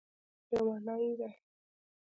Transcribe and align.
لیوني 0.51 1.11
دی 1.19 1.29